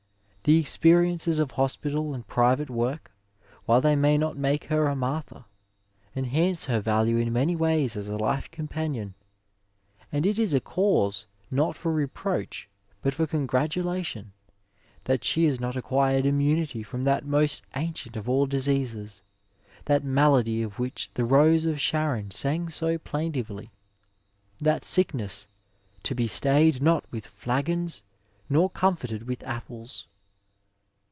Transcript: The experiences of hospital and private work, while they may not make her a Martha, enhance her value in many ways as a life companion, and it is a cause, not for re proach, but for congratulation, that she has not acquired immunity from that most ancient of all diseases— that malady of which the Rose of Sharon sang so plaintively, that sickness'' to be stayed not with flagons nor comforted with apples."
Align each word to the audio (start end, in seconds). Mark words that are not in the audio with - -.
The 0.43 0.57
experiences 0.57 1.37
of 1.37 1.51
hospital 1.51 2.15
and 2.15 2.25
private 2.25 2.71
work, 2.71 3.11
while 3.65 3.79
they 3.79 3.95
may 3.95 4.17
not 4.17 4.35
make 4.37 4.63
her 4.65 4.87
a 4.87 4.95
Martha, 4.95 5.45
enhance 6.15 6.65
her 6.65 6.79
value 6.79 7.17
in 7.17 7.31
many 7.31 7.55
ways 7.55 7.95
as 7.95 8.09
a 8.09 8.17
life 8.17 8.49
companion, 8.49 9.13
and 10.11 10.25
it 10.25 10.39
is 10.39 10.55
a 10.55 10.59
cause, 10.59 11.27
not 11.51 11.75
for 11.75 11.93
re 11.93 12.07
proach, 12.07 12.65
but 13.03 13.13
for 13.13 13.27
congratulation, 13.27 14.33
that 15.03 15.23
she 15.23 15.45
has 15.45 15.59
not 15.59 15.77
acquired 15.77 16.25
immunity 16.25 16.81
from 16.81 17.03
that 17.03 17.23
most 17.23 17.61
ancient 17.75 18.17
of 18.17 18.27
all 18.27 18.47
diseases— 18.47 19.21
that 19.85 20.03
malady 20.03 20.63
of 20.63 20.79
which 20.79 21.11
the 21.13 21.23
Rose 21.23 21.65
of 21.67 21.79
Sharon 21.79 22.31
sang 22.31 22.67
so 22.69 22.97
plaintively, 22.97 23.69
that 24.57 24.83
sickness'' 24.85 25.47
to 26.05 26.15
be 26.15 26.25
stayed 26.25 26.81
not 26.81 27.05
with 27.11 27.27
flagons 27.27 28.03
nor 28.49 28.71
comforted 28.71 29.27
with 29.27 29.43
apples." 29.43 30.07